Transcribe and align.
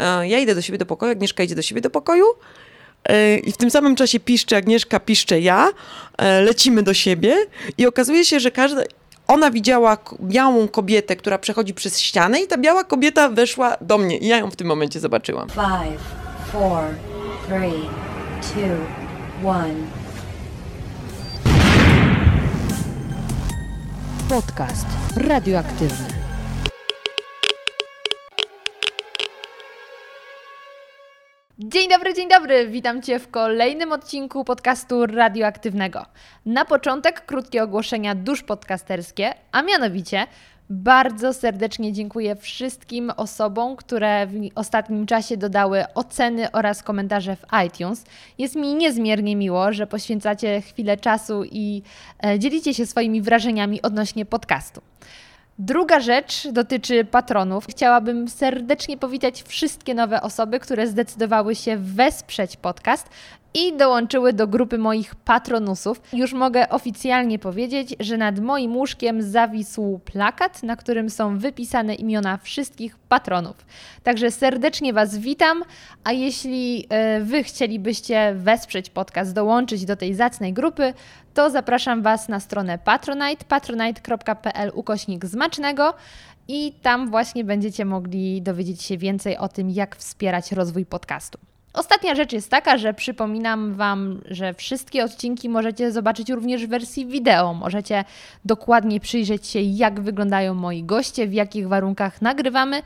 E, 0.00 0.28
ja 0.28 0.38
idę 0.38 0.54
do 0.54 0.62
siebie 0.62 0.78
do 0.78 0.86
pokoju, 0.86 1.12
Agnieszka 1.12 1.42
idzie 1.42 1.54
do 1.54 1.62
siebie 1.62 1.80
do 1.80 1.90
pokoju. 1.90 2.24
E, 3.08 3.38
I 3.38 3.52
w 3.52 3.56
tym 3.56 3.70
samym 3.70 3.96
czasie 3.96 4.20
piszcze 4.20 4.56
Agnieszka, 4.56 5.00
piszcze 5.00 5.40
ja, 5.40 5.68
e, 6.18 6.40
lecimy 6.40 6.82
do 6.82 6.94
siebie 6.94 7.36
i 7.78 7.86
okazuje 7.86 8.24
się, 8.24 8.40
że 8.40 8.50
każda, 8.50 8.82
ona 9.28 9.50
widziała 9.50 9.96
białą 10.20 10.68
kobietę, 10.68 11.16
która 11.16 11.38
przechodzi 11.38 11.74
przez 11.74 12.00
ścianę 12.00 12.40
i 12.40 12.46
ta 12.46 12.58
biała 12.58 12.84
kobieta 12.84 13.28
weszła 13.28 13.76
do 13.80 13.98
mnie 13.98 14.18
i 14.18 14.26
ja 14.26 14.36
ją 14.36 14.50
w 14.50 14.56
tym 14.56 14.66
momencie 14.66 15.00
zobaczyłam. 15.00 15.48
Five, 15.48 16.00
four, 16.52 16.82
three, 17.46 17.88
two, 18.42 19.48
one. 19.48 19.74
Podcast 24.28 24.86
radioaktywny. 25.16 26.19
Dzień 31.64 31.88
dobry, 31.88 32.14
dzień 32.14 32.28
dobry. 32.28 32.68
Witam 32.68 33.02
Cię 33.02 33.18
w 33.18 33.30
kolejnym 33.30 33.92
odcinku 33.92 34.44
podcastu 34.44 35.06
radioaktywnego. 35.06 36.06
Na 36.46 36.64
początek 36.64 37.26
krótkie 37.26 37.62
ogłoszenia 37.62 38.14
dusz 38.14 38.42
podcasterskie, 38.42 39.34
a 39.52 39.62
mianowicie 39.62 40.26
bardzo 40.70 41.32
serdecznie 41.32 41.92
dziękuję 41.92 42.36
wszystkim 42.36 43.12
osobom, 43.16 43.76
które 43.76 44.26
w 44.26 44.32
ostatnim 44.54 45.06
czasie 45.06 45.36
dodały 45.36 45.84
oceny 45.94 46.52
oraz 46.52 46.82
komentarze 46.82 47.36
w 47.36 47.44
iTunes. 47.66 48.04
Jest 48.38 48.56
mi 48.56 48.74
niezmiernie 48.74 49.36
miło, 49.36 49.72
że 49.72 49.86
poświęcacie 49.86 50.60
chwilę 50.60 50.96
czasu 50.96 51.44
i 51.44 51.82
e, 52.24 52.38
dzielicie 52.38 52.74
się 52.74 52.86
swoimi 52.86 53.22
wrażeniami 53.22 53.82
odnośnie 53.82 54.26
podcastu. 54.26 54.80
Druga 55.62 56.00
rzecz 56.00 56.48
dotyczy 56.48 57.04
patronów. 57.04 57.66
Chciałabym 57.70 58.28
serdecznie 58.28 58.96
powitać 58.96 59.42
wszystkie 59.42 59.94
nowe 59.94 60.22
osoby, 60.22 60.60
które 60.60 60.86
zdecydowały 60.86 61.54
się 61.54 61.76
wesprzeć 61.76 62.56
podcast 62.56 63.08
i 63.54 63.76
dołączyły 63.76 64.32
do 64.32 64.46
grupy 64.46 64.78
moich 64.78 65.14
patronusów. 65.14 66.02
Już 66.12 66.32
mogę 66.32 66.68
oficjalnie 66.68 67.38
powiedzieć, 67.38 67.94
że 68.00 68.16
nad 68.16 68.38
moim 68.38 68.76
łóżkiem 68.76 69.22
zawisł 69.22 70.00
plakat, 70.04 70.62
na 70.62 70.76
którym 70.76 71.10
są 71.10 71.38
wypisane 71.38 71.94
imiona 71.94 72.36
wszystkich 72.36 72.98
patronów. 72.98 73.66
Także 74.02 74.30
serdecznie 74.30 74.92
Was 74.92 75.18
witam, 75.18 75.64
a 76.04 76.12
jeśli 76.12 76.86
e, 76.88 77.20
Wy 77.20 77.42
chcielibyście 77.42 78.34
wesprzeć 78.34 78.90
podcast, 78.90 79.34
dołączyć 79.34 79.84
do 79.84 79.96
tej 79.96 80.14
zacnej 80.14 80.52
grupy, 80.52 80.94
to 81.34 81.50
zapraszam 81.50 82.02
Was 82.02 82.28
na 82.28 82.40
stronę 82.40 82.78
Patronite, 82.78 83.44
patronite.pl 83.48 84.70
ukośnik 84.74 85.26
zmacznego 85.26 85.94
i 86.48 86.72
tam 86.82 87.10
właśnie 87.10 87.44
będziecie 87.44 87.84
mogli 87.84 88.42
dowiedzieć 88.42 88.82
się 88.82 88.98
więcej 88.98 89.36
o 89.36 89.48
tym, 89.48 89.70
jak 89.70 89.96
wspierać 89.96 90.52
rozwój 90.52 90.86
podcastu. 90.86 91.49
Ostatnia 91.72 92.14
rzecz 92.14 92.32
jest 92.32 92.50
taka, 92.50 92.78
że 92.78 92.94
przypominam 92.94 93.74
Wam, 93.74 94.20
że 94.30 94.54
wszystkie 94.54 95.04
odcinki 95.04 95.48
możecie 95.48 95.92
zobaczyć 95.92 96.30
również 96.30 96.66
w 96.66 96.68
wersji 96.68 97.06
wideo. 97.06 97.54
Możecie 97.54 98.04
dokładnie 98.44 99.00
przyjrzeć 99.00 99.46
się, 99.46 99.60
jak 99.60 100.00
wyglądają 100.00 100.54
moi 100.54 100.82
goście, 100.82 101.26
w 101.26 101.32
jakich 101.32 101.68
warunkach 101.68 102.22
nagrywamy. 102.22 102.82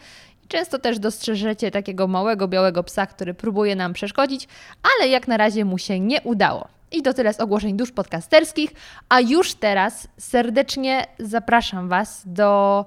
Często 0.48 0.78
też 0.78 0.98
dostrzeżecie 0.98 1.70
takiego 1.70 2.06
małego 2.06 2.48
białego 2.48 2.82
psa, 2.82 3.06
który 3.06 3.34
próbuje 3.34 3.76
nam 3.76 3.92
przeszkodzić, 3.92 4.48
ale 4.82 5.08
jak 5.08 5.28
na 5.28 5.36
razie 5.36 5.64
mu 5.64 5.78
się 5.78 6.00
nie 6.00 6.22
udało. 6.22 6.68
I 6.92 7.02
to 7.02 7.14
tyle 7.14 7.34
z 7.34 7.40
ogłoszeń 7.40 7.76
dusz 7.76 7.92
podcasterskich, 7.92 8.70
a 9.08 9.20
już 9.20 9.54
teraz 9.54 10.08
serdecznie 10.18 11.06
zapraszam 11.18 11.88
Was 11.88 12.22
do 12.26 12.84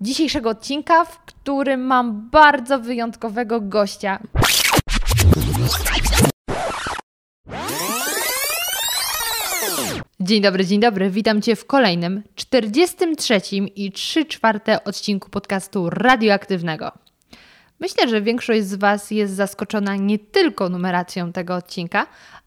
dzisiejszego 0.00 0.50
odcinka, 0.50 1.04
w 1.04 1.18
którym 1.18 1.80
mam 1.80 2.28
bardzo 2.30 2.78
wyjątkowego 2.78 3.60
gościa. 3.60 4.18
Dzień 10.20 10.42
dobry, 10.42 10.66
dzień 10.66 10.80
dobry. 10.80 11.10
Witam 11.10 11.42
Cię 11.42 11.56
w 11.56 11.66
kolejnym, 11.66 12.22
43 12.34 13.40
i 13.76 13.92
3 13.92 14.24
czwarte 14.24 14.84
odcinku 14.84 15.30
podcastu 15.30 15.90
radioaktywnego. 15.90 16.92
Myślę, 17.80 18.08
że 18.08 18.22
większość 18.22 18.64
z 18.64 18.74
Was 18.74 19.10
jest 19.10 19.34
zaskoczona 19.34 19.96
nie 19.96 20.18
tylko 20.18 20.68
numeracją 20.68 21.32
tego 21.32 21.54
odcinka, 21.54 21.98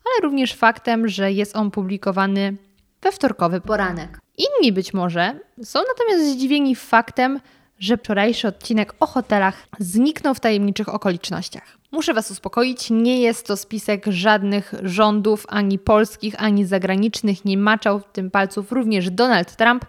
ale 0.05 0.21
również 0.21 0.53
faktem, 0.53 1.07
że 1.07 1.31
jest 1.31 1.55
on 1.55 1.71
publikowany 1.71 2.55
we 3.01 3.11
wtorkowy 3.11 3.61
poranek. 3.61 4.19
Inni 4.37 4.71
być 4.71 4.93
może 4.93 5.39
są 5.63 5.79
natomiast 5.87 6.31
zdziwieni 6.31 6.75
faktem, 6.75 7.39
że 7.79 7.97
wczorajszy 7.97 8.47
odcinek 8.47 8.93
o 8.99 9.05
hotelach 9.05 9.67
zniknął 9.79 10.33
w 10.33 10.39
tajemniczych 10.39 10.89
okolicznościach. 10.89 11.82
Muszę 11.93 12.13
Was 12.13 12.31
uspokoić, 12.31 12.89
nie 12.89 13.21
jest 13.21 13.47
to 13.47 13.57
spisek 13.57 14.05
żadnych 14.07 14.73
rządów, 14.83 15.45
ani 15.49 15.79
polskich, 15.79 16.35
ani 16.37 16.65
zagranicznych, 16.65 17.45
nie 17.45 17.57
maczał 17.57 17.99
w 17.99 18.11
tym 18.11 18.31
palców 18.31 18.71
również 18.71 19.09
Donald 19.09 19.55
Trump. 19.55 19.85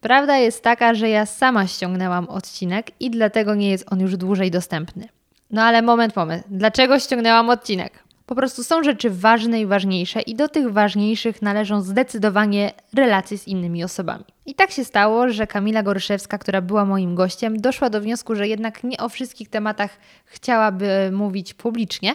Prawda 0.00 0.36
jest 0.36 0.62
taka, 0.62 0.94
że 0.94 1.08
ja 1.08 1.26
sama 1.26 1.66
ściągnęłam 1.66 2.28
odcinek 2.28 2.90
i 3.00 3.10
dlatego 3.10 3.54
nie 3.54 3.70
jest 3.70 3.92
on 3.92 4.00
już 4.00 4.16
dłużej 4.16 4.50
dostępny. 4.50 5.08
No 5.50 5.62
ale 5.62 5.82
moment, 5.82 6.16
moment. 6.16 6.44
Dlaczego 6.50 6.98
ściągnęłam 6.98 7.50
odcinek? 7.50 7.92
Po 8.28 8.34
prostu 8.34 8.64
są 8.64 8.82
rzeczy 8.82 9.10
ważne 9.10 9.60
i 9.60 9.66
ważniejsze, 9.66 10.20
i 10.20 10.34
do 10.34 10.48
tych 10.48 10.72
ważniejszych 10.72 11.42
należą 11.42 11.80
zdecydowanie 11.80 12.72
relacje 12.94 13.38
z 13.38 13.48
innymi 13.48 13.84
osobami. 13.84 14.24
I 14.46 14.54
tak 14.54 14.70
się 14.70 14.84
stało, 14.84 15.28
że 15.28 15.46
Kamila 15.46 15.82
Goryszewska, 15.82 16.38
która 16.38 16.60
była 16.60 16.84
moim 16.84 17.14
gościem, 17.14 17.60
doszła 17.60 17.90
do 17.90 18.00
wniosku, 18.00 18.34
że 18.34 18.48
jednak 18.48 18.84
nie 18.84 18.98
o 18.98 19.08
wszystkich 19.08 19.48
tematach 19.48 19.90
chciałaby 20.24 21.10
mówić 21.12 21.54
publicznie 21.54 22.14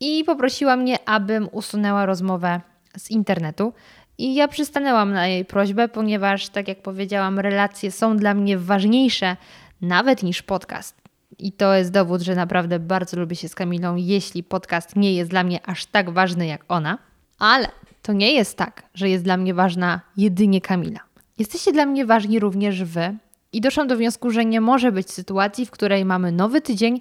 i 0.00 0.24
poprosiła 0.24 0.76
mnie, 0.76 1.08
abym 1.08 1.48
usunęła 1.52 2.06
rozmowę 2.06 2.60
z 2.96 3.10
internetu. 3.10 3.72
I 4.18 4.34
ja 4.34 4.48
przystanęłam 4.48 5.12
na 5.12 5.26
jej 5.26 5.44
prośbę, 5.44 5.88
ponieważ, 5.88 6.48
tak 6.48 6.68
jak 6.68 6.82
powiedziałam, 6.82 7.38
relacje 7.38 7.90
są 7.92 8.16
dla 8.16 8.34
mnie 8.34 8.58
ważniejsze 8.58 9.36
nawet 9.80 10.22
niż 10.22 10.42
podcast. 10.42 11.07
I 11.38 11.52
to 11.52 11.74
jest 11.74 11.90
dowód, 11.90 12.22
że 12.22 12.34
naprawdę 12.34 12.78
bardzo 12.78 13.20
lubię 13.20 13.36
się 13.36 13.48
z 13.48 13.54
Kamilą, 13.54 13.96
jeśli 13.96 14.42
podcast 14.42 14.96
nie 14.96 15.14
jest 15.14 15.30
dla 15.30 15.44
mnie 15.44 15.66
aż 15.66 15.86
tak 15.86 16.10
ważny 16.10 16.46
jak 16.46 16.64
ona. 16.68 16.98
Ale 17.38 17.68
to 18.02 18.12
nie 18.12 18.32
jest 18.32 18.56
tak, 18.56 18.82
że 18.94 19.08
jest 19.08 19.24
dla 19.24 19.36
mnie 19.36 19.54
ważna 19.54 20.00
jedynie 20.16 20.60
Kamila. 20.60 21.00
Jesteście 21.38 21.72
dla 21.72 21.86
mnie 21.86 22.06
ważni 22.06 22.38
również 22.38 22.84
Wy. 22.84 23.16
I 23.52 23.60
doszłam 23.60 23.88
do 23.88 23.96
wniosku, 23.96 24.30
że 24.30 24.44
nie 24.44 24.60
może 24.60 24.92
być 24.92 25.10
sytuacji, 25.10 25.66
w 25.66 25.70
której 25.70 26.04
mamy 26.04 26.32
nowy 26.32 26.60
tydzień 26.60 27.00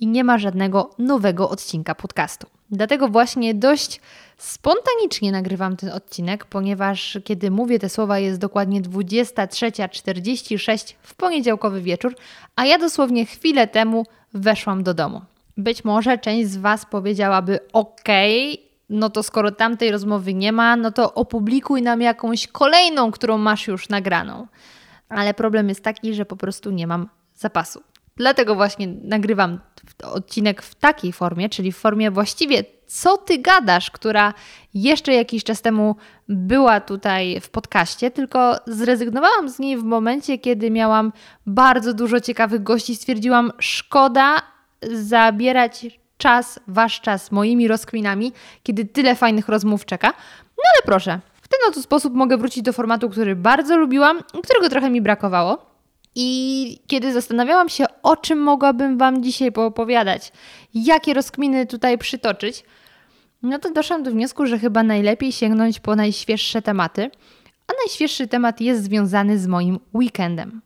i 0.00 0.06
nie 0.06 0.24
ma 0.24 0.38
żadnego 0.38 0.90
nowego 0.98 1.50
odcinka 1.50 1.94
podcastu. 1.94 2.46
Dlatego 2.70 3.08
właśnie 3.08 3.54
dość 3.54 4.00
spontanicznie 4.36 5.32
nagrywam 5.32 5.76
ten 5.76 5.90
odcinek, 5.90 6.44
ponieważ 6.44 7.18
kiedy 7.24 7.50
mówię 7.50 7.78
te 7.78 7.88
słowa 7.88 8.18
jest 8.18 8.40
dokładnie 8.40 8.82
23.46 8.82 10.94
w 11.02 11.14
poniedziałkowy 11.14 11.80
wieczór, 11.80 12.14
a 12.56 12.66
ja 12.66 12.78
dosłownie 12.78 13.26
chwilę 13.26 13.68
temu 13.68 14.06
weszłam 14.34 14.82
do 14.82 14.94
domu. 14.94 15.20
Być 15.56 15.84
może 15.84 16.18
część 16.18 16.48
z 16.48 16.56
Was 16.56 16.86
powiedziałaby: 16.86 17.58
OK, 17.72 18.08
no 18.90 19.10
to 19.10 19.22
skoro 19.22 19.50
tamtej 19.50 19.90
rozmowy 19.90 20.34
nie 20.34 20.52
ma, 20.52 20.76
no 20.76 20.92
to 20.92 21.14
opublikuj 21.14 21.82
nam 21.82 22.00
jakąś 22.00 22.46
kolejną, 22.46 23.10
którą 23.10 23.38
masz 23.38 23.66
już 23.66 23.88
nagraną. 23.88 24.46
Ale 25.08 25.34
problem 25.34 25.68
jest 25.68 25.84
taki, 25.84 26.14
że 26.14 26.24
po 26.24 26.36
prostu 26.36 26.70
nie 26.70 26.86
mam 26.86 27.08
zapasu. 27.34 27.82
Dlatego 28.16 28.54
właśnie 28.54 28.88
nagrywam 29.02 29.60
odcinek 30.02 30.62
w 30.62 30.74
takiej 30.74 31.12
formie, 31.12 31.48
czyli 31.48 31.72
w 31.72 31.76
formie 31.76 32.10
właściwie 32.10 32.64
co 32.86 33.16
ty 33.16 33.38
gadasz, 33.38 33.90
która 33.90 34.34
jeszcze 34.74 35.14
jakiś 35.14 35.44
czas 35.44 35.62
temu 35.62 35.96
była 36.28 36.80
tutaj 36.80 37.40
w 37.40 37.50
podcaście, 37.50 38.10
tylko 38.10 38.56
zrezygnowałam 38.66 39.48
z 39.48 39.58
niej 39.58 39.76
w 39.76 39.84
momencie, 39.84 40.38
kiedy 40.38 40.70
miałam 40.70 41.12
bardzo 41.46 41.94
dużo 41.94 42.20
ciekawych 42.20 42.62
gości. 42.62 42.96
Stwierdziłam, 42.96 43.52
szkoda 43.58 44.42
zabierać 44.92 45.86
czas, 46.18 46.60
wasz 46.68 47.00
czas 47.00 47.32
moimi 47.32 47.68
rozkminami, 47.68 48.32
kiedy 48.62 48.84
tyle 48.84 49.14
fajnych 49.14 49.48
rozmów 49.48 49.84
czeka. 49.84 50.08
No 50.56 50.62
ale 50.74 50.82
proszę, 50.84 51.20
w 51.42 51.48
ten 51.48 51.60
oto 51.68 51.82
sposób 51.82 52.14
mogę 52.14 52.36
wrócić 52.36 52.62
do 52.62 52.72
formatu, 52.72 53.10
który 53.10 53.36
bardzo 53.36 53.76
lubiłam, 53.76 54.22
którego 54.42 54.68
trochę 54.68 54.90
mi 54.90 55.00
brakowało. 55.02 55.75
I 56.18 56.78
kiedy 56.86 57.12
zastanawiałam 57.12 57.68
się, 57.68 57.84
o 58.02 58.16
czym 58.16 58.38
mogłabym 58.38 58.98
Wam 58.98 59.22
dzisiaj 59.22 59.52
poopowiadać, 59.52 60.32
jakie 60.74 61.14
rozkminy 61.14 61.66
tutaj 61.66 61.98
przytoczyć, 61.98 62.64
no 63.42 63.58
to 63.58 63.70
doszłam 63.70 64.02
do 64.02 64.10
wniosku, 64.10 64.46
że 64.46 64.58
chyba 64.58 64.82
najlepiej 64.82 65.32
sięgnąć 65.32 65.80
po 65.80 65.96
najświeższe 65.96 66.62
tematy, 66.62 67.10
a 67.66 67.72
najświeższy 67.84 68.26
temat 68.28 68.60
jest 68.60 68.84
związany 68.84 69.38
z 69.38 69.46
moim 69.46 69.78
weekendem. 69.94 70.60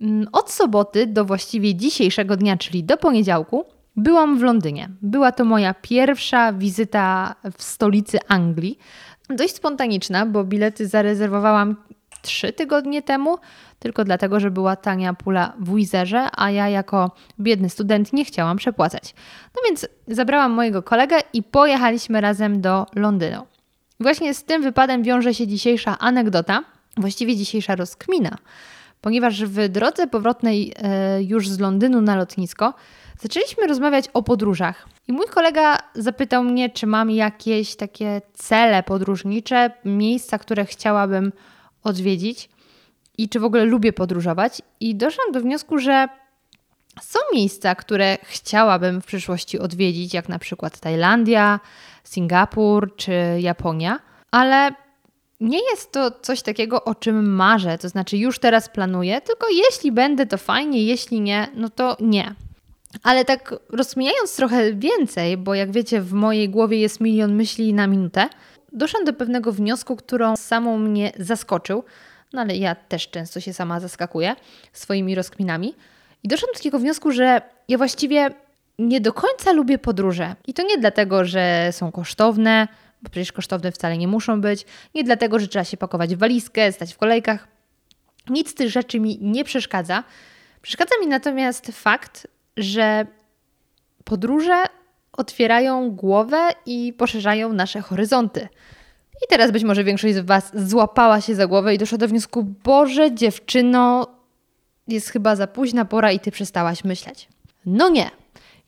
Mm, 0.00 0.26
od 0.32 0.50
soboty 0.50 1.06
do 1.06 1.24
właściwie 1.24 1.74
dzisiejszego 1.74 2.36
dnia, 2.36 2.56
czyli 2.56 2.84
do 2.84 2.96
poniedziałku, 2.96 3.64
byłam 3.96 4.38
w 4.38 4.42
Londynie. 4.42 4.88
Była 5.02 5.32
to 5.32 5.44
moja 5.44 5.74
pierwsza 5.74 6.52
wizyta 6.52 7.34
w 7.58 7.62
stolicy 7.62 8.18
Anglii. 8.28 8.78
Dość 9.28 9.54
spontaniczna, 9.54 10.26
bo 10.26 10.44
bilety 10.44 10.86
zarezerwowałam 10.88 11.76
trzy 12.24 12.52
tygodnie 12.52 13.02
temu, 13.02 13.38
tylko 13.78 14.04
dlatego, 14.04 14.40
że 14.40 14.50
była 14.50 14.76
tania 14.76 15.14
pula 15.14 15.52
w 15.60 15.76
Wizerze, 15.76 16.28
a 16.36 16.50
ja 16.50 16.68
jako 16.68 17.10
biedny 17.40 17.70
student 17.70 18.12
nie 18.12 18.24
chciałam 18.24 18.56
przepłacać. 18.56 19.14
No 19.54 19.62
więc 19.66 19.88
zabrałam 20.08 20.52
mojego 20.52 20.82
kolegę 20.82 21.16
i 21.32 21.42
pojechaliśmy 21.42 22.20
razem 22.20 22.60
do 22.60 22.86
Londynu. 22.94 23.46
Właśnie 24.00 24.34
z 24.34 24.44
tym 24.44 24.62
wypadem 24.62 25.02
wiąże 25.02 25.34
się 25.34 25.46
dzisiejsza 25.46 25.98
anegdota, 25.98 26.64
właściwie 26.96 27.36
dzisiejsza 27.36 27.76
rozkmina, 27.76 28.38
ponieważ 29.00 29.44
w 29.44 29.68
drodze 29.68 30.06
powrotnej 30.06 30.72
e, 30.76 31.22
już 31.22 31.48
z 31.48 31.58
Londynu 31.58 32.00
na 32.00 32.16
lotnisko 32.16 32.74
zaczęliśmy 33.20 33.66
rozmawiać 33.66 34.08
o 34.14 34.22
podróżach. 34.22 34.88
I 35.08 35.12
mój 35.12 35.26
kolega 35.26 35.78
zapytał 35.94 36.44
mnie, 36.44 36.70
czy 36.70 36.86
mam 36.86 37.10
jakieś 37.10 37.76
takie 37.76 38.22
cele 38.34 38.82
podróżnicze, 38.82 39.70
miejsca, 39.84 40.38
które 40.38 40.64
chciałabym 40.64 41.32
odwiedzić 41.84 42.48
i 43.18 43.28
czy 43.28 43.40
w 43.40 43.44
ogóle 43.44 43.64
lubię 43.64 43.92
podróżować. 43.92 44.62
I 44.80 44.94
doszłam 44.94 45.32
do 45.32 45.40
wniosku, 45.40 45.78
że 45.78 46.08
są 47.02 47.18
miejsca, 47.34 47.74
które 47.74 48.18
chciałabym 48.22 49.00
w 49.00 49.06
przyszłości 49.06 49.58
odwiedzić, 49.58 50.14
jak 50.14 50.28
na 50.28 50.38
przykład 50.38 50.80
Tajlandia, 50.80 51.60
Singapur 52.04 52.96
czy 52.96 53.12
Japonia, 53.40 53.98
ale 54.30 54.70
nie 55.40 55.70
jest 55.70 55.92
to 55.92 56.10
coś 56.10 56.42
takiego, 56.42 56.84
o 56.84 56.94
czym 56.94 57.34
marzę, 57.34 57.78
to 57.78 57.88
znaczy 57.88 58.16
już 58.16 58.38
teraz 58.38 58.68
planuję, 58.68 59.20
tylko 59.20 59.46
jeśli 59.50 59.92
będę, 59.92 60.26
to 60.26 60.38
fajnie, 60.38 60.82
jeśli 60.82 61.20
nie, 61.20 61.48
no 61.54 61.68
to 61.68 61.96
nie. 62.00 62.34
Ale 63.02 63.24
tak 63.24 63.54
rozkminiając 63.70 64.36
trochę 64.36 64.74
więcej, 64.74 65.36
bo 65.36 65.54
jak 65.54 65.72
wiecie, 65.72 66.00
w 66.00 66.12
mojej 66.12 66.48
głowie 66.48 66.80
jest 66.80 67.00
milion 67.00 67.34
myśli 67.34 67.74
na 67.74 67.86
minutę, 67.86 68.28
doszłam 68.74 69.04
do 69.04 69.12
pewnego 69.12 69.52
wniosku, 69.52 69.96
którą 69.96 70.36
samą 70.36 70.78
mnie 70.78 71.12
zaskoczył. 71.18 71.84
No 72.32 72.40
ale 72.40 72.56
ja 72.56 72.74
też 72.74 73.10
często 73.10 73.40
się 73.40 73.52
sama 73.52 73.80
zaskakuję 73.80 74.36
swoimi 74.72 75.14
rozkminami. 75.14 75.74
I 76.22 76.28
doszłam 76.28 76.52
do 76.52 76.58
takiego 76.58 76.78
wniosku, 76.78 77.12
że 77.12 77.42
ja 77.68 77.78
właściwie 77.78 78.30
nie 78.78 79.00
do 79.00 79.12
końca 79.12 79.52
lubię 79.52 79.78
podróże. 79.78 80.36
I 80.46 80.54
to 80.54 80.62
nie 80.62 80.78
dlatego, 80.78 81.24
że 81.24 81.68
są 81.72 81.92
kosztowne, 81.92 82.68
bo 83.02 83.10
przecież 83.10 83.32
kosztowne 83.32 83.72
wcale 83.72 83.98
nie 83.98 84.08
muszą 84.08 84.40
być. 84.40 84.66
Nie 84.94 85.04
dlatego, 85.04 85.38
że 85.38 85.48
trzeba 85.48 85.64
się 85.64 85.76
pakować 85.76 86.14
w 86.14 86.18
walizkę, 86.18 86.72
stać 86.72 86.94
w 86.94 86.98
kolejkach. 86.98 87.48
Nic 88.30 88.50
z 88.50 88.54
tych 88.54 88.70
rzeczy 88.70 89.00
mi 89.00 89.18
nie 89.20 89.44
przeszkadza. 89.44 90.04
Przeszkadza 90.62 90.94
mi 91.00 91.06
natomiast 91.06 91.66
fakt, 91.66 92.26
że 92.56 93.06
podróże 94.04 94.64
otwierają 95.16 95.90
głowę 95.90 96.50
i 96.66 96.92
poszerzają 96.92 97.52
nasze 97.52 97.80
horyzonty. 97.80 98.48
I 99.24 99.26
teraz 99.28 99.50
być 99.50 99.64
może 99.64 99.84
większość 99.84 100.14
z 100.14 100.18
Was 100.26 100.50
złapała 100.54 101.20
się 101.20 101.34
za 101.34 101.46
głowę 101.46 101.74
i 101.74 101.78
doszła 101.78 101.98
do 101.98 102.08
wniosku: 102.08 102.42
Boże, 102.42 103.14
dziewczyno, 103.14 104.06
jest 104.88 105.08
chyba 105.08 105.36
za 105.36 105.46
późna 105.46 105.84
pora 105.84 106.12
i 106.12 106.20
Ty 106.20 106.30
przestałaś 106.30 106.84
myśleć. 106.84 107.28
No 107.66 107.88
nie, 107.88 108.10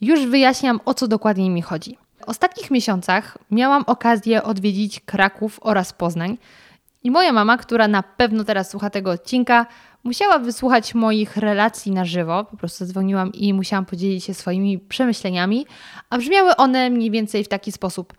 już 0.01 0.27
wyjaśniam 0.27 0.81
o 0.85 0.95
co 0.95 1.09
dokładnie 1.09 1.51
mi 1.51 1.63
chodzi. 1.63 1.99
W 2.21 2.29
ostatnich 2.29 2.71
miesiącach 2.71 3.39
miałam 3.51 3.85
okazję 3.87 4.43
odwiedzić 4.43 5.01
Kraków 5.01 5.59
oraz 5.63 5.93
Poznań. 5.93 6.39
I 7.03 7.11
moja 7.11 7.33
mama, 7.33 7.59
która 7.59 7.89
na 7.89 8.03
pewno 8.03 8.45
teraz 8.45 8.71
słucha 8.71 8.91
tego 8.91 9.11
odcinka, 9.11 9.67
musiała 10.07 10.39
wysłuchać 10.39 10.95
moich 10.95 11.37
relacji 11.37 11.93
na 11.93 12.05
żywo. 12.05 12.45
Po 12.45 12.57
prostu 12.57 12.85
zadzwoniłam 12.85 13.33
i 13.33 13.55
musiałam 13.55 13.87
podzielić 13.87 14.25
się 14.25 14.35
swoimi 14.35 14.79
przemyśleniami, 14.79 15.67
a 16.11 16.19
brzmiały 16.19 16.57
one 16.57 16.91
mniej 16.91 17.11
więcej 17.11 17.45
w 17.45 17.49
taki 17.49 17.73
sposób. 17.73 18.15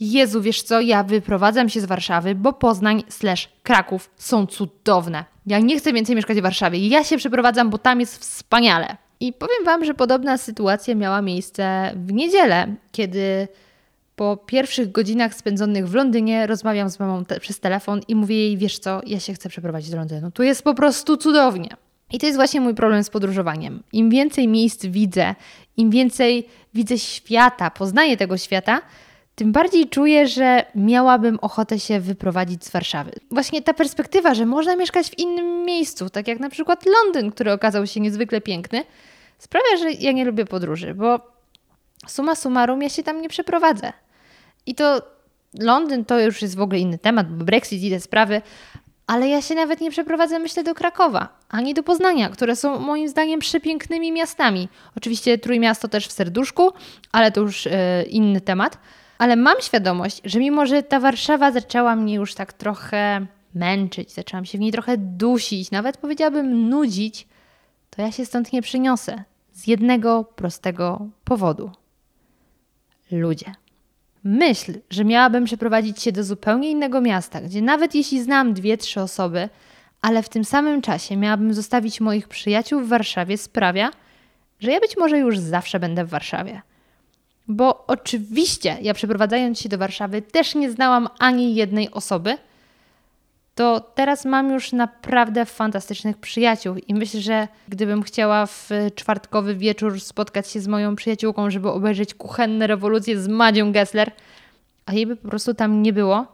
Jezu, 0.00 0.42
wiesz 0.42 0.62
co, 0.62 0.80
ja 0.80 1.02
wyprowadzam 1.02 1.68
się 1.68 1.80
z 1.80 1.84
Warszawy, 1.84 2.34
bo 2.34 2.52
Poznań 2.52 3.02
slash 3.08 3.48
Kraków 3.62 4.10
są 4.16 4.46
cudowne. 4.46 5.24
Ja 5.46 5.58
nie 5.58 5.78
chcę 5.78 5.92
więcej 5.92 6.16
mieszkać 6.16 6.38
w 6.38 6.42
Warszawie. 6.42 6.88
Ja 6.88 7.04
się 7.04 7.16
przeprowadzam, 7.16 7.70
bo 7.70 7.78
tam 7.78 8.00
jest 8.00 8.18
wspaniale. 8.18 8.96
I 9.20 9.32
powiem 9.32 9.64
Wam, 9.64 9.84
że 9.84 9.94
podobna 9.94 10.38
sytuacja 10.38 10.94
miała 10.94 11.22
miejsce 11.22 11.92
w 11.96 12.12
niedzielę, 12.12 12.74
kiedy 12.92 13.48
po 14.20 14.36
pierwszych 14.36 14.92
godzinach 14.92 15.34
spędzonych 15.34 15.88
w 15.88 15.94
Londynie 15.94 16.46
rozmawiam 16.46 16.90
z 16.90 16.98
mamą 16.98 17.24
te 17.24 17.40
przez 17.40 17.60
telefon 17.60 18.00
i 18.08 18.14
mówię 18.14 18.36
jej, 18.36 18.56
wiesz 18.56 18.78
co, 18.78 19.00
ja 19.06 19.20
się 19.20 19.34
chcę 19.34 19.48
przeprowadzić 19.48 19.90
do 19.90 19.96
Londynu. 19.96 20.30
Tu 20.30 20.42
jest 20.42 20.62
po 20.62 20.74
prostu 20.74 21.16
cudownie. 21.16 21.68
I 22.12 22.18
to 22.18 22.26
jest 22.26 22.38
właśnie 22.38 22.60
mój 22.60 22.74
problem 22.74 23.04
z 23.04 23.10
podróżowaniem. 23.10 23.82
Im 23.92 24.10
więcej 24.10 24.48
miejsc 24.48 24.86
widzę, 24.86 25.34
im 25.76 25.90
więcej 25.90 26.48
widzę 26.74 26.98
świata, 26.98 27.70
poznaję 27.70 28.16
tego 28.16 28.36
świata, 28.38 28.82
tym 29.34 29.52
bardziej 29.52 29.88
czuję, 29.88 30.28
że 30.28 30.64
miałabym 30.74 31.38
ochotę 31.38 31.78
się 31.78 32.00
wyprowadzić 32.00 32.64
z 32.64 32.70
Warszawy. 32.70 33.12
Właśnie 33.30 33.62
ta 33.62 33.74
perspektywa, 33.74 34.34
że 34.34 34.46
można 34.46 34.76
mieszkać 34.76 35.10
w 35.10 35.18
innym 35.18 35.64
miejscu, 35.64 36.10
tak 36.10 36.28
jak 36.28 36.40
na 36.40 36.50
przykład 36.50 36.84
Londyn, 36.86 37.30
który 37.30 37.52
okazał 37.52 37.86
się 37.86 38.00
niezwykle 38.00 38.40
piękny, 38.40 38.84
sprawia, 39.38 39.76
że 39.78 39.92
ja 39.92 40.12
nie 40.12 40.24
lubię 40.24 40.44
podróży, 40.44 40.94
bo 40.94 41.20
suma 42.06 42.34
summarum 42.34 42.82
ja 42.82 42.88
się 42.88 43.02
tam 43.02 43.20
nie 43.22 43.28
przeprowadzę. 43.28 43.92
I 44.66 44.74
to 44.74 45.02
Londyn 45.58 46.04
to 46.04 46.20
już 46.20 46.42
jest 46.42 46.56
w 46.56 46.60
ogóle 46.60 46.78
inny 46.78 46.98
temat, 46.98 47.36
bo 47.36 47.44
Brexit 47.44 47.82
i 47.82 47.90
te 47.90 48.00
sprawy, 48.00 48.42
ale 49.06 49.28
ja 49.28 49.42
się 49.42 49.54
nawet 49.54 49.80
nie 49.80 49.90
przeprowadzę, 49.90 50.38
myślę, 50.38 50.64
do 50.64 50.74
Krakowa, 50.74 51.38
ani 51.48 51.74
do 51.74 51.82
Poznania, 51.82 52.28
które 52.28 52.56
są 52.56 52.78
moim 52.78 53.08
zdaniem 53.08 53.40
przepięknymi 53.40 54.12
miastami. 54.12 54.68
Oczywiście 54.96 55.38
Trójmiasto 55.38 55.88
też 55.88 56.06
w 56.06 56.12
serduszku, 56.12 56.72
ale 57.12 57.32
to 57.32 57.40
już 57.40 57.64
yy, 57.64 57.72
inny 58.08 58.40
temat. 58.40 58.78
Ale 59.18 59.36
mam 59.36 59.54
świadomość, 59.60 60.20
że 60.24 60.38
mimo, 60.38 60.66
że 60.66 60.82
ta 60.82 61.00
Warszawa 61.00 61.52
zaczęła 61.52 61.96
mnie 61.96 62.14
już 62.14 62.34
tak 62.34 62.52
trochę 62.52 63.26
męczyć, 63.54 64.12
zaczęłam 64.12 64.44
się 64.44 64.58
w 64.58 64.60
niej 64.60 64.72
trochę 64.72 64.96
dusić, 64.98 65.70
nawet 65.70 65.96
powiedziałabym 65.96 66.68
nudzić, 66.68 67.28
to 67.90 68.02
ja 68.02 68.12
się 68.12 68.26
stąd 68.26 68.52
nie 68.52 68.62
przyniosę. 68.62 69.24
Z 69.52 69.66
jednego 69.66 70.24
prostego 70.24 71.06
powodu. 71.24 71.70
Ludzie. 73.10 73.54
Myśl, 74.24 74.72
że 74.90 75.04
miałabym 75.04 75.44
przeprowadzić 75.44 76.02
się 76.02 76.12
do 76.12 76.24
zupełnie 76.24 76.70
innego 76.70 77.00
miasta, 77.00 77.40
gdzie 77.40 77.62
nawet 77.62 77.94
jeśli 77.94 78.22
znam 78.22 78.54
dwie, 78.54 78.76
trzy 78.78 79.00
osoby, 79.00 79.48
ale 80.02 80.22
w 80.22 80.28
tym 80.28 80.44
samym 80.44 80.82
czasie 80.82 81.16
miałabym 81.16 81.54
zostawić 81.54 82.00
moich 82.00 82.28
przyjaciół 82.28 82.80
w 82.80 82.88
Warszawie, 82.88 83.38
sprawia, 83.38 83.90
że 84.60 84.70
ja 84.70 84.80
być 84.80 84.96
może 84.96 85.18
już 85.18 85.38
zawsze 85.38 85.80
będę 85.80 86.04
w 86.04 86.08
Warszawie. 86.08 86.62
Bo 87.48 87.86
oczywiście 87.86 88.76
ja 88.82 88.94
przeprowadzając 88.94 89.60
się 89.60 89.68
do 89.68 89.78
Warszawy 89.78 90.22
też 90.22 90.54
nie 90.54 90.70
znałam 90.70 91.08
ani 91.18 91.54
jednej 91.54 91.90
osoby, 91.90 92.36
to 93.54 93.80
teraz 93.80 94.24
mam 94.24 94.50
już 94.50 94.72
naprawdę 94.72 95.44
fantastycznych 95.44 96.16
przyjaciół 96.16 96.76
i 96.88 96.94
myślę, 96.94 97.20
że 97.20 97.48
gdybym 97.68 98.02
chciała 98.02 98.46
w 98.46 98.70
czwartkowy 98.94 99.54
wieczór 99.54 100.00
spotkać 100.00 100.50
się 100.50 100.60
z 100.60 100.68
moją 100.68 100.96
przyjaciółką, 100.96 101.50
żeby 101.50 101.68
obejrzeć 101.68 102.14
kuchenne 102.14 102.66
rewolucje 102.66 103.20
z 103.20 103.28
Madzią 103.28 103.72
Gessler, 103.72 104.12
a 104.86 104.92
jej 104.92 105.06
by 105.06 105.16
po 105.16 105.28
prostu 105.28 105.54
tam 105.54 105.82
nie 105.82 105.92
było, 105.92 106.26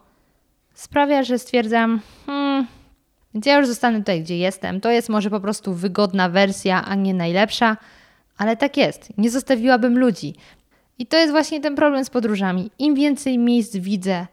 sprawia, 0.74 1.22
że 1.22 1.38
stwierdzam, 1.38 2.00
hmm, 2.26 2.66
więc 3.34 3.46
ja 3.46 3.58
już 3.58 3.66
zostanę 3.66 3.98
tutaj, 3.98 4.22
gdzie 4.22 4.38
jestem. 4.38 4.80
To 4.80 4.90
jest 4.90 5.08
może 5.08 5.30
po 5.30 5.40
prostu 5.40 5.74
wygodna 5.74 6.28
wersja, 6.28 6.84
a 6.84 6.94
nie 6.94 7.14
najlepsza, 7.14 7.76
ale 8.38 8.56
tak 8.56 8.76
jest. 8.76 9.18
Nie 9.18 9.30
zostawiłabym 9.30 9.98
ludzi. 9.98 10.34
I 10.98 11.06
to 11.06 11.16
jest 11.16 11.30
właśnie 11.30 11.60
ten 11.60 11.74
problem 11.74 12.04
z 12.04 12.10
podróżami. 12.10 12.70
Im 12.78 12.94
więcej 12.94 13.38
miejsc 13.38 13.76
widzę, 13.76 14.26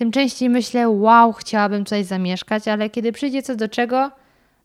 tym 0.00 0.12
częściej 0.12 0.50
myślę, 0.50 0.88
wow, 0.88 1.32
chciałabym 1.32 1.84
tutaj 1.84 2.04
zamieszkać, 2.04 2.68
ale 2.68 2.90
kiedy 2.90 3.12
przyjdzie 3.12 3.42
co 3.42 3.56
do 3.56 3.68
czego, 3.68 4.10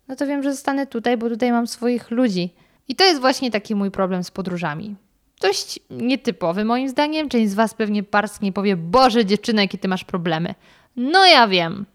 no 0.07 0.15
to 0.15 0.27
wiem, 0.27 0.43
że 0.43 0.51
zostanę 0.51 0.87
tutaj, 0.87 1.17
bo 1.17 1.29
tutaj 1.29 1.51
mam 1.51 1.67
swoich 1.67 2.11
ludzi. 2.11 2.53
I 2.87 2.95
to 2.95 3.03
jest 3.03 3.21
właśnie 3.21 3.51
taki 3.51 3.75
mój 3.75 3.91
problem 3.91 4.23
z 4.23 4.31
podróżami. 4.31 4.95
Dość 5.41 5.79
nietypowy 5.89 6.65
moim 6.65 6.89
zdaniem. 6.89 7.29
Część 7.29 7.51
z 7.51 7.53
Was 7.53 7.73
pewnie 7.73 8.03
parsknie 8.03 8.53
powie, 8.53 8.75
Boże 8.75 9.25
dziewczyna, 9.25 9.61
jakie 9.61 9.77
Ty 9.77 9.87
masz 9.87 10.03
problemy. 10.03 10.55
No 10.95 11.25
ja 11.25 11.47
wiem. 11.47 11.85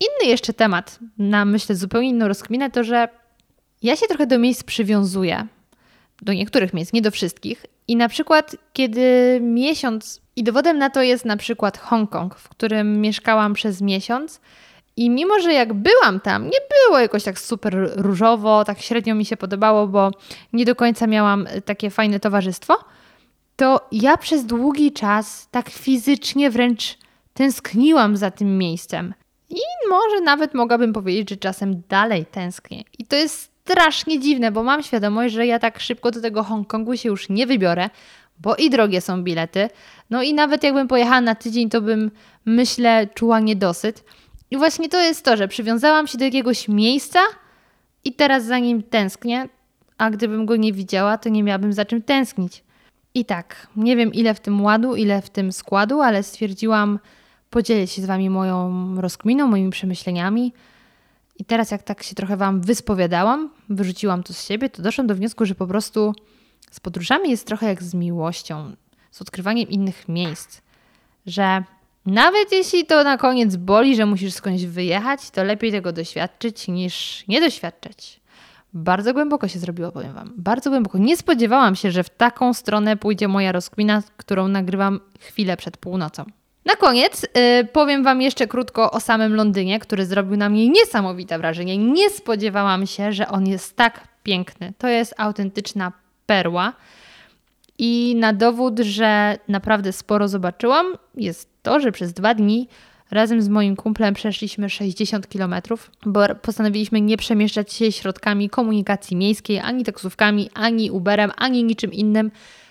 Inny 0.00 0.30
jeszcze 0.30 0.52
temat, 0.52 0.98
na 1.18 1.44
myślę 1.44 1.76
zupełnie 1.76 2.08
inną 2.08 2.28
rozkminę, 2.28 2.70
to 2.70 2.84
że 2.84 3.08
ja 3.82 3.96
się 3.96 4.06
trochę 4.06 4.26
do 4.26 4.38
miejsc 4.38 4.62
przywiązuję. 4.62 5.46
Do 6.22 6.32
niektórych 6.32 6.74
miejsc, 6.74 6.92
nie 6.92 7.02
do 7.02 7.10
wszystkich. 7.10 7.66
I 7.88 7.96
na 7.96 8.08
przykład, 8.08 8.56
kiedy 8.72 9.38
miesiąc 9.42 10.20
i 10.36 10.44
dowodem 10.44 10.78
na 10.78 10.90
to 10.90 11.02
jest 11.02 11.24
na 11.24 11.36
przykład 11.36 11.78
Hongkong, 11.78 12.34
w 12.34 12.48
którym 12.48 13.00
mieszkałam 13.00 13.54
przez 13.54 13.80
miesiąc. 13.80 14.40
I 14.96 15.10
mimo, 15.10 15.40
że 15.40 15.52
jak 15.52 15.74
byłam 15.74 16.20
tam, 16.20 16.44
nie 16.44 16.58
było 16.84 16.98
jakoś 16.98 17.24
tak 17.24 17.38
super 17.38 17.90
różowo, 17.96 18.64
tak 18.64 18.80
średnio 18.80 19.14
mi 19.14 19.24
się 19.24 19.36
podobało, 19.36 19.86
bo 19.86 20.10
nie 20.52 20.64
do 20.64 20.74
końca 20.76 21.06
miałam 21.06 21.48
takie 21.64 21.90
fajne 21.90 22.20
towarzystwo, 22.20 22.78
to 23.56 23.88
ja 23.92 24.16
przez 24.16 24.46
długi 24.46 24.92
czas 24.92 25.48
tak 25.50 25.70
fizycznie 25.70 26.50
wręcz 26.50 26.98
tęskniłam 27.34 28.16
za 28.16 28.30
tym 28.30 28.58
miejscem. 28.58 29.14
I 29.50 29.60
może 29.90 30.20
nawet 30.20 30.54
mogłabym 30.54 30.92
powiedzieć, 30.92 31.30
że 31.30 31.36
czasem 31.36 31.82
dalej 31.88 32.26
tęsknię. 32.26 32.84
I 32.98 33.06
to 33.06 33.16
jest 33.16 33.55
strasznie 33.66 34.20
dziwne, 34.20 34.52
bo 34.52 34.62
mam 34.62 34.82
świadomość, 34.82 35.34
że 35.34 35.46
ja 35.46 35.58
tak 35.58 35.80
szybko 35.80 36.10
do 36.10 36.20
tego 36.20 36.42
Hongkongu 36.42 36.96
się 36.96 37.08
już 37.08 37.28
nie 37.28 37.46
wybiorę, 37.46 37.90
bo 38.38 38.56
i 38.56 38.70
drogie 38.70 39.00
są 39.00 39.22
bilety. 39.22 39.68
No 40.10 40.22
i 40.22 40.34
nawet 40.34 40.62
jakbym 40.62 40.88
pojechała 40.88 41.20
na 41.20 41.34
tydzień, 41.34 41.70
to 41.70 41.80
bym, 41.80 42.10
myślę, 42.44 43.06
czuła 43.14 43.40
niedosyt. 43.40 44.04
I 44.50 44.56
właśnie 44.56 44.88
to 44.88 45.00
jest 45.00 45.24
to, 45.24 45.36
że 45.36 45.48
przywiązałam 45.48 46.06
się 46.06 46.18
do 46.18 46.24
jakiegoś 46.24 46.68
miejsca 46.68 47.20
i 48.04 48.12
teraz 48.12 48.44
za 48.44 48.58
nim 48.58 48.82
tęsknię, 48.82 49.48
a 49.98 50.10
gdybym 50.10 50.46
go 50.46 50.56
nie 50.56 50.72
widziała, 50.72 51.18
to 51.18 51.28
nie 51.28 51.42
miałabym 51.42 51.72
za 51.72 51.84
czym 51.84 52.02
tęsknić. 52.02 52.64
I 53.14 53.24
tak, 53.24 53.66
nie 53.76 53.96
wiem 53.96 54.12
ile 54.12 54.34
w 54.34 54.40
tym 54.40 54.64
ładu, 54.64 54.94
ile 54.94 55.22
w 55.22 55.30
tym 55.30 55.52
składu, 55.52 56.00
ale 56.00 56.22
stwierdziłam 56.22 56.98
podzielić 57.50 57.92
się 57.92 58.02
z 58.02 58.06
Wami 58.06 58.30
moją 58.30 58.94
rozkminą, 59.00 59.46
moimi 59.46 59.70
przemyśleniami. 59.70 60.52
I 61.38 61.44
teraz, 61.44 61.70
jak 61.70 61.82
tak 61.82 62.02
się 62.02 62.14
trochę 62.14 62.36
Wam 62.36 62.60
wyspowiadałam, 62.60 63.50
wyrzuciłam 63.68 64.22
to 64.22 64.32
z 64.32 64.46
siebie, 64.46 64.70
to 64.70 64.82
doszłam 64.82 65.06
do 65.06 65.14
wniosku, 65.14 65.46
że 65.46 65.54
po 65.54 65.66
prostu 65.66 66.14
z 66.70 66.80
podróżami 66.80 67.30
jest 67.30 67.46
trochę 67.46 67.66
jak 67.66 67.82
z 67.82 67.94
miłością, 67.94 68.76
z 69.10 69.22
odkrywaniem 69.22 69.68
innych 69.68 70.08
miejsc. 70.08 70.60
Że 71.26 71.64
nawet 72.06 72.52
jeśli 72.52 72.86
to 72.86 73.04
na 73.04 73.18
koniec 73.18 73.56
boli, 73.56 73.96
że 73.96 74.06
musisz 74.06 74.34
skądś 74.34 74.64
wyjechać, 74.64 75.30
to 75.30 75.44
lepiej 75.44 75.72
tego 75.72 75.92
doświadczyć 75.92 76.68
niż 76.68 77.24
nie 77.28 77.40
doświadczać. 77.40 78.20
Bardzo 78.72 79.14
głęboko 79.14 79.48
się 79.48 79.58
zrobiło, 79.58 79.92
powiem 79.92 80.12
Wam. 80.12 80.32
Bardzo 80.36 80.70
głęboko. 80.70 80.98
Nie 80.98 81.16
spodziewałam 81.16 81.76
się, 81.76 81.90
że 81.90 82.04
w 82.04 82.10
taką 82.10 82.54
stronę 82.54 82.96
pójdzie 82.96 83.28
moja 83.28 83.52
rozkmina, 83.52 84.02
którą 84.16 84.48
nagrywam 84.48 85.00
chwilę 85.20 85.56
przed 85.56 85.76
północą. 85.76 86.24
Na 86.66 86.76
koniec 86.76 87.22
yy, 87.22 87.64
powiem 87.64 88.04
Wam 88.04 88.22
jeszcze 88.22 88.46
krótko 88.46 88.90
o 88.90 89.00
samym 89.00 89.34
Londynie, 89.34 89.80
który 89.80 90.06
zrobił 90.06 90.36
na 90.36 90.48
mnie 90.48 90.68
niesamowite 90.68 91.38
wrażenie. 91.38 91.78
Nie 91.78 92.10
spodziewałam 92.10 92.86
się, 92.86 93.12
że 93.12 93.28
on 93.28 93.46
jest 93.46 93.76
tak 93.76 94.08
piękny. 94.22 94.72
To 94.78 94.88
jest 94.88 95.14
autentyczna 95.18 95.92
perła. 96.26 96.72
I 97.78 98.16
na 98.18 98.32
dowód, 98.32 98.78
że 98.80 99.38
naprawdę 99.48 99.92
sporo 99.92 100.28
zobaczyłam, 100.28 100.86
jest 101.14 101.48
to, 101.62 101.80
że 101.80 101.92
przez 101.92 102.12
dwa 102.12 102.34
dni 102.34 102.68
razem 103.10 103.42
z 103.42 103.48
moim 103.48 103.76
kumplem 103.76 104.14
przeszliśmy 104.14 104.70
60 104.70 105.26
km, 105.26 105.54
bo 106.06 106.20
postanowiliśmy 106.42 107.00
nie 107.00 107.16
przemieszczać 107.16 107.72
się 107.72 107.92
środkami 107.92 108.50
komunikacji 108.50 109.16
miejskiej, 109.16 109.58
ani 109.58 109.84
taksówkami, 109.84 110.50
ani 110.54 110.90
Uberem, 110.90 111.30
ani 111.36 111.64
niczym 111.64 111.92
innym. 111.92 112.30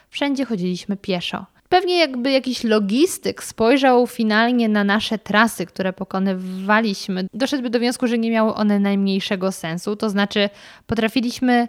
Wszędzie 0.09 0.45
chodziliśmy 0.45 0.97
pieszo. 0.97 1.45
Pewnie 1.69 1.99
jakby 1.99 2.31
jakiś 2.31 2.63
logistyk 2.63 3.43
spojrzał 3.43 4.07
finalnie 4.07 4.69
na 4.69 4.83
nasze 4.83 5.17
trasy, 5.17 5.65
które 5.65 5.93
pokonywaliśmy, 5.93 7.27
doszedłby 7.33 7.69
do 7.69 7.79
wniosku, 7.79 8.07
że 8.07 8.17
nie 8.17 8.31
miały 8.31 8.53
one 8.53 8.79
najmniejszego 8.79 9.51
sensu. 9.51 9.95
To 9.95 10.09
znaczy, 10.09 10.49
potrafiliśmy 10.87 11.67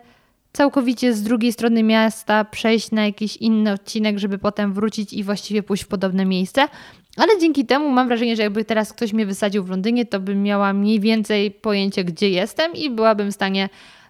całkowicie 0.53 1.15
z 1.15 1.23
drugiej 1.23 1.53
strony 1.53 1.83
miasta 1.83 2.45
przejść 2.45 2.91
na 2.91 3.05
jakiś 3.07 3.37
inny 3.37 3.73
odcinek, 3.73 4.19
żeby 4.19 4.39
potem 4.39 4.73
wrócić 4.73 5.13
i 5.13 5.25
właściwie 5.25 5.63
pójść 5.63 5.85
w 5.85 5.89
podobne 5.89 6.25
miejsce. 6.25 6.69
Ale 7.17 7.39
dzięki 7.41 7.67
temu 7.67 7.91
mam 7.91 8.09
wrażenie, 8.09 8.37
że 8.37 8.43
jakby 8.43 8.65
teraz 8.65 8.93
ktoś 8.93 9.13
mnie 9.13 9.27
wysadził 9.27 9.65
w 9.65 9.71
Londynie, 9.71 10.07
to 10.07 10.21
bym 10.21 10.43
miała 10.43 10.73
mniej 10.73 11.01
więcej 11.01 11.51
pojęcie, 11.51 12.05
gdzie 12.05 12.31
jestem 12.31 12.73
i 12.73 12.91
byłabym 12.91 13.31
w 13.31 13.35
stanie 13.35 13.69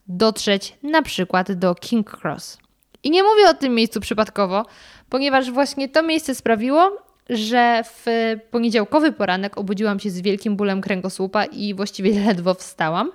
dotrzeć 0.09 0.76
na 0.83 1.02
przykład 1.02 1.52
do 1.52 1.75
King 1.75 2.19
Cross. 2.23 2.59
I 3.02 3.11
nie 3.11 3.23
mówię 3.23 3.49
o 3.49 3.55
tym 3.55 3.75
miejscu 3.75 4.00
przypadkowo, 4.00 4.66
ponieważ 5.10 5.50
właśnie 5.50 5.88
to 5.88 6.02
miejsce 6.02 6.34
sprawiło, 6.34 7.06
że 7.30 7.82
w 7.84 8.06
poniedziałkowy 8.50 9.12
poranek 9.12 9.58
obudziłam 9.58 10.00
się 10.00 10.10
z 10.10 10.20
wielkim 10.20 10.56
bólem 10.56 10.80
kręgosłupa 10.80 11.44
i 11.44 11.75
właściwie 11.75 12.20
ledwo 12.26 12.54
wstałam, 12.54 13.10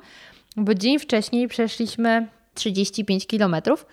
bo 0.57 0.74
dzień 0.74 1.00
wcześniej 1.00 1.48
przeszliśmy 1.48 2.27
35 2.53 3.27
kilometrów, 3.27 3.86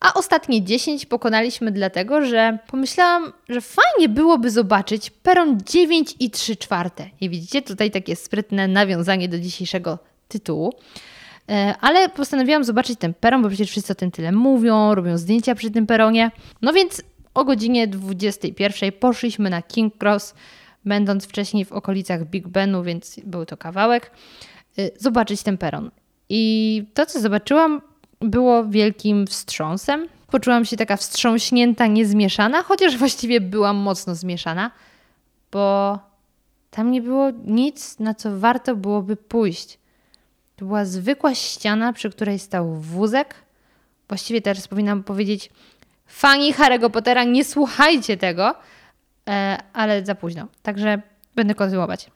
a 0.00 0.14
ostatnie 0.14 0.62
10 0.62 1.06
pokonaliśmy 1.06 1.72
dlatego, 1.72 2.24
że 2.24 2.58
pomyślałam, 2.66 3.32
że 3.48 3.60
fajnie 3.60 4.08
byłoby 4.08 4.50
zobaczyć 4.50 5.10
peron 5.10 5.58
9 5.64 6.14
i 6.20 6.30
3 6.30 6.56
czwarte. 6.56 7.06
I 7.20 7.30
widzicie 7.30 7.62
tutaj 7.62 7.90
takie 7.90 8.16
sprytne 8.16 8.68
nawiązanie 8.68 9.28
do 9.28 9.38
dzisiejszego 9.38 9.98
tytułu. 10.28 10.74
E, 11.48 11.74
ale 11.80 12.08
postanowiłam 12.08 12.64
zobaczyć 12.64 12.98
ten 12.98 13.14
peron, 13.14 13.42
bo 13.42 13.48
przecież 13.48 13.70
wszyscy 13.70 13.92
o 13.92 13.96
tym 13.96 14.10
tyle 14.10 14.32
mówią, 14.32 14.94
robią 14.94 15.18
zdjęcia 15.18 15.54
przy 15.54 15.70
tym 15.70 15.86
peronie. 15.86 16.30
No 16.62 16.72
więc 16.72 17.02
o 17.38 17.44
godzinie 17.44 17.86
21 17.86 18.92
poszliśmy 18.92 19.50
na 19.50 19.62
King 19.62 19.94
Cross, 20.02 20.34
będąc 20.84 21.24
wcześniej 21.24 21.64
w 21.64 21.72
okolicach 21.72 22.24
Big 22.24 22.48
Benu, 22.48 22.82
więc 22.82 23.20
był 23.24 23.46
to 23.46 23.56
kawałek, 23.56 24.10
e, 24.78 24.90
zobaczyć 24.96 25.42
ten 25.42 25.58
peron. 25.58 25.90
I 26.28 26.84
to, 26.94 27.06
co 27.06 27.20
zobaczyłam, 27.20 27.80
było 28.20 28.64
wielkim 28.64 29.26
wstrząsem. 29.26 30.08
Poczułam 30.30 30.64
się 30.64 30.76
taka 30.76 30.96
wstrząśnięta, 30.96 31.86
niezmieszana, 31.86 32.62
chociaż 32.62 32.96
właściwie 32.96 33.40
byłam 33.40 33.76
mocno 33.76 34.14
zmieszana, 34.14 34.70
bo 35.52 35.98
tam 36.70 36.90
nie 36.90 37.02
było 37.02 37.30
nic, 37.46 37.98
na 37.98 38.14
co 38.14 38.38
warto 38.38 38.76
byłoby 38.76 39.16
pójść. 39.16 39.78
To 40.56 40.64
była 40.64 40.84
zwykła 40.84 41.34
ściana, 41.34 41.92
przy 41.92 42.10
której 42.10 42.38
stał 42.38 42.74
wózek. 42.74 43.34
Właściwie 44.08 44.42
teraz 44.42 44.68
powinnam 44.68 45.02
powiedzieć, 45.02 45.50
fani 46.08 46.54
Harry'ego 46.54 46.90
Pottera, 46.90 47.24
nie 47.24 47.44
słuchajcie 47.44 48.16
tego, 48.16 48.54
e, 49.28 49.58
ale 49.72 50.04
za 50.04 50.14
późno. 50.14 50.46
Także 50.62 51.02
będę 51.34 51.54
kontynuować. 51.54 52.10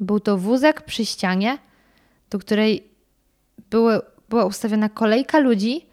Był 0.00 0.20
to 0.20 0.38
wózek 0.38 0.82
przy 0.82 1.06
ścianie, 1.06 1.58
do 2.30 2.38
której 2.38 2.90
były 3.70 4.00
była 4.30 4.44
ustawiona 4.44 4.88
kolejka 4.88 5.38
ludzi 5.38 5.86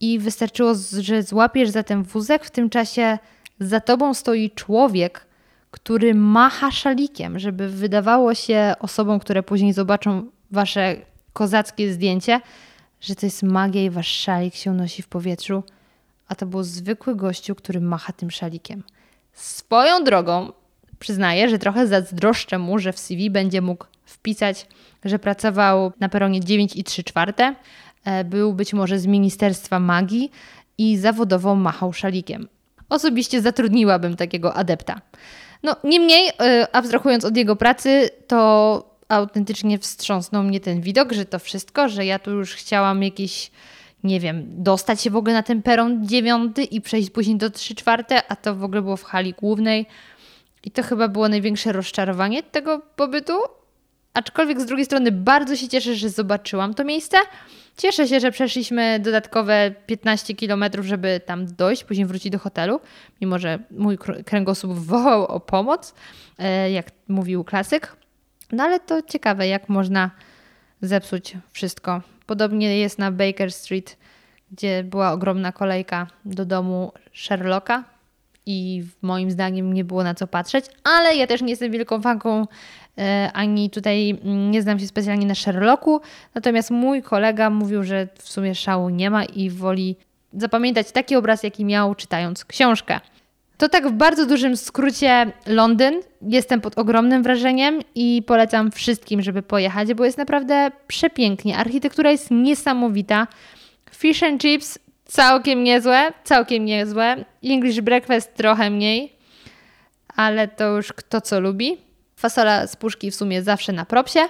i 0.00 0.18
wystarczyło, 0.18 0.74
że 1.00 1.22
złapiesz 1.22 1.70
za 1.70 1.82
ten 1.82 2.02
wózek. 2.02 2.44
W 2.44 2.50
tym 2.50 2.70
czasie 2.70 3.18
za 3.60 3.80
tobą 3.80 4.14
stoi 4.14 4.50
człowiek, 4.50 5.26
który 5.70 6.14
macha 6.14 6.70
szalikiem, 6.70 7.38
żeby 7.38 7.68
wydawało 7.68 8.34
się 8.34 8.74
osobom, 8.80 9.20
które 9.20 9.42
później 9.42 9.72
zobaczą 9.72 10.30
wasze 10.50 10.96
kozackie 11.32 11.92
zdjęcie, 11.92 12.40
że 13.00 13.14
to 13.14 13.26
jest 13.26 13.42
magia 13.42 13.82
i 13.82 13.90
wasz 13.90 14.08
szalik 14.08 14.54
się 14.54 14.70
unosi 14.70 15.02
w 15.02 15.08
powietrzu, 15.08 15.62
a 16.28 16.34
to 16.34 16.46
był 16.46 16.62
zwykły 16.62 17.16
gościu, 17.16 17.54
który 17.54 17.80
macha 17.80 18.12
tym 18.12 18.30
szalikiem. 18.30 18.82
Swoją 19.32 20.04
drogą 20.04 20.52
przyznaję, 20.98 21.48
że 21.48 21.58
trochę 21.58 21.86
zazdroszczę 21.86 22.58
mu, 22.58 22.78
że 22.78 22.92
w 22.92 22.98
CV 22.98 23.30
będzie 23.30 23.60
mógł 23.60 23.86
wpisać 24.04 24.66
że 25.04 25.18
pracował 25.18 25.92
na 26.00 26.08
peronie 26.08 26.40
9 26.40 26.76
i 26.76 26.84
3 26.84 27.04
czwarte. 27.04 27.54
E, 28.04 28.24
był 28.24 28.52
być 28.52 28.72
może 28.72 28.98
z 28.98 29.06
Ministerstwa 29.06 29.80
Magii 29.80 30.30
i 30.78 30.96
zawodowo 30.96 31.54
machał 31.54 31.92
szalikiem. 31.92 32.48
Osobiście 32.88 33.42
zatrudniłabym 33.42 34.16
takiego 34.16 34.54
adepta. 34.54 35.00
No, 35.62 35.76
niemniej, 35.84 36.30
e, 36.40 36.66
abstrahując 36.72 37.24
od 37.24 37.36
jego 37.36 37.56
pracy, 37.56 38.10
to 38.26 38.98
autentycznie 39.08 39.78
wstrząsnął 39.78 40.42
mnie 40.42 40.60
ten 40.60 40.80
widok, 40.80 41.12
że 41.12 41.24
to 41.24 41.38
wszystko, 41.38 41.88
że 41.88 42.04
ja 42.04 42.18
tu 42.18 42.30
już 42.30 42.54
chciałam 42.54 43.02
jakiś, 43.02 43.50
nie 44.04 44.20
wiem, 44.20 44.44
dostać 44.48 45.00
się 45.00 45.10
w 45.10 45.16
ogóle 45.16 45.34
na 45.34 45.42
ten 45.42 45.62
peron 45.62 46.06
dziewiąty 46.06 46.64
i 46.64 46.80
przejść 46.80 47.10
później 47.10 47.36
do 47.36 47.50
trzy 47.50 47.74
czwarte, 47.74 48.32
a 48.32 48.36
to 48.36 48.54
w 48.54 48.64
ogóle 48.64 48.82
było 48.82 48.96
w 48.96 49.04
hali 49.04 49.32
głównej. 49.32 49.86
I 50.64 50.70
to 50.70 50.82
chyba 50.82 51.08
było 51.08 51.28
największe 51.28 51.72
rozczarowanie 51.72 52.42
tego 52.42 52.82
pobytu, 52.96 53.32
Aczkolwiek 54.18 54.60
z 54.60 54.66
drugiej 54.66 54.86
strony 54.86 55.12
bardzo 55.12 55.56
się 55.56 55.68
cieszę, 55.68 55.94
że 55.94 56.10
zobaczyłam 56.10 56.74
to 56.74 56.84
miejsce. 56.84 57.16
Cieszę 57.76 58.08
się, 58.08 58.20
że 58.20 58.30
przeszliśmy 58.30 59.00
dodatkowe 59.00 59.74
15 59.86 60.34
km, 60.34 60.64
żeby 60.82 61.20
tam 61.26 61.46
dojść, 61.46 61.84
później 61.84 62.06
wrócić 62.06 62.32
do 62.32 62.38
hotelu, 62.38 62.80
mimo 63.20 63.38
że 63.38 63.58
mój 63.70 63.98
kręgosłup 64.26 64.72
wołał 64.72 65.26
o 65.26 65.40
pomoc, 65.40 65.94
e, 66.38 66.70
jak 66.70 66.86
mówił 67.08 67.44
klasyk. 67.44 67.96
No 68.52 68.64
ale 68.64 68.80
to 68.80 69.02
ciekawe, 69.02 69.48
jak 69.48 69.68
można 69.68 70.10
zepsuć 70.82 71.36
wszystko. 71.52 72.00
Podobnie 72.28 72.78
jest 72.78 72.98
na 72.98 73.12
Baker 73.12 73.52
Street, 73.52 73.96
gdzie 74.52 74.84
była 74.84 75.12
ogromna 75.12 75.52
kolejka 75.52 76.06
do 76.24 76.44
domu 76.44 76.92
Sherlocka 77.12 77.84
i 78.46 78.84
moim 79.02 79.30
zdaniem 79.30 79.72
nie 79.72 79.84
było 79.84 80.04
na 80.04 80.14
co 80.14 80.26
patrzeć, 80.26 80.64
ale 80.84 81.16
ja 81.16 81.26
też 81.26 81.42
nie 81.42 81.50
jestem 81.50 81.72
wielką 81.72 82.02
fanką 82.02 82.46
E, 82.98 83.30
ani 83.32 83.70
tutaj 83.70 84.18
nie 84.24 84.62
znam 84.62 84.78
się 84.78 84.86
specjalnie 84.86 85.26
na 85.26 85.34
Sherlocku. 85.34 86.00
Natomiast 86.34 86.70
mój 86.70 87.02
kolega 87.02 87.50
mówił, 87.50 87.84
że 87.84 88.08
w 88.18 88.28
sumie 88.28 88.54
szału 88.54 88.88
nie 88.88 89.10
ma 89.10 89.24
i 89.24 89.50
woli 89.50 89.96
zapamiętać 90.32 90.92
taki 90.92 91.16
obraz, 91.16 91.42
jaki 91.42 91.64
miał 91.64 91.94
czytając 91.94 92.44
książkę. 92.44 93.00
To 93.58 93.68
tak 93.68 93.88
w 93.88 93.92
bardzo 93.92 94.26
dużym 94.26 94.56
skrócie 94.56 95.32
Londyn. 95.46 96.00
Jestem 96.22 96.60
pod 96.60 96.78
ogromnym 96.78 97.22
wrażeniem 97.22 97.80
i 97.94 98.22
polecam 98.26 98.70
wszystkim, 98.70 99.22
żeby 99.22 99.42
pojechać, 99.42 99.94
bo 99.94 100.04
jest 100.04 100.18
naprawdę 100.18 100.70
przepięknie. 100.86 101.56
Architektura 101.56 102.10
jest 102.10 102.30
niesamowita. 102.30 103.26
Fish 103.92 104.22
and 104.22 104.42
chips 104.42 104.78
całkiem 105.04 105.64
niezłe, 105.64 106.12
całkiem 106.24 106.64
niezłe. 106.64 107.24
English 107.44 107.80
breakfast 107.80 108.34
trochę 108.34 108.70
mniej, 108.70 109.12
ale 110.16 110.48
to 110.48 110.76
już 110.76 110.92
kto 110.92 111.20
co 111.20 111.40
lubi. 111.40 111.76
Fasola 112.16 112.66
z 112.66 112.76
puszki 112.76 113.10
w 113.10 113.14
sumie 113.14 113.42
zawsze 113.42 113.72
na 113.72 113.84
propsie. 113.84 114.20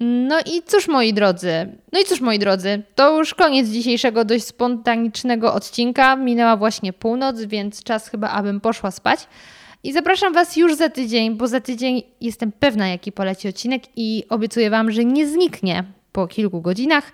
No 0.00 0.38
i 0.40 0.62
cóż 0.66 0.88
moi 0.88 1.14
drodzy, 1.14 1.76
no 1.92 2.00
i 2.00 2.04
cóż 2.04 2.20
moi 2.20 2.38
drodzy, 2.38 2.82
to 2.94 3.18
już 3.18 3.34
koniec 3.34 3.68
dzisiejszego 3.68 4.24
dość 4.24 4.44
spontanicznego 4.44 5.54
odcinka. 5.54 6.16
Minęła 6.16 6.56
właśnie 6.56 6.92
północ, 6.92 7.40
więc 7.40 7.82
czas 7.82 8.08
chyba, 8.08 8.30
abym 8.30 8.60
poszła 8.60 8.90
spać. 8.90 9.26
I 9.82 9.92
zapraszam 9.92 10.32
Was 10.32 10.56
już 10.56 10.74
za 10.74 10.88
tydzień, 10.88 11.36
bo 11.36 11.48
za 11.48 11.60
tydzień 11.60 12.02
jestem 12.20 12.52
pewna, 12.52 12.88
jaki 12.88 13.12
poleci 13.12 13.48
odcinek 13.48 13.82
i 13.96 14.24
obiecuję 14.28 14.70
Wam, 14.70 14.90
że 14.90 15.04
nie 15.04 15.28
zniknie 15.28 15.84
po 16.12 16.26
kilku 16.26 16.60
godzinach, 16.60 17.12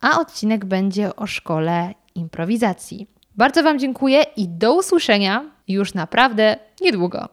a 0.00 0.20
odcinek 0.20 0.64
będzie 0.64 1.16
o 1.16 1.26
szkole 1.26 1.94
improwizacji. 2.14 3.06
Bardzo 3.36 3.62
Wam 3.62 3.78
dziękuję 3.78 4.22
i 4.36 4.48
do 4.48 4.74
usłyszenia 4.74 5.44
już 5.68 5.94
naprawdę 5.94 6.56
niedługo. 6.80 7.28